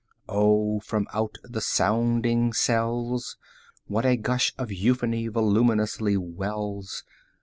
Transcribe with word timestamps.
Oh, 0.27 0.79
from 0.79 1.07
out 1.13 1.37
the 1.43 1.61
sounding 1.61 2.53
cells, 2.53 3.37
25 3.85 3.91
What 3.93 4.03
a 4.07 4.17
gush 4.17 4.51
of 4.57 4.71
euphony 4.71 5.27
voluminously 5.27 6.17
wells! 6.17 7.03